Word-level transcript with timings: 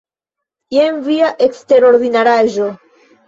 Jen 0.75 0.97
via 1.09 1.27
eksterordinaraĵo. 1.47 2.71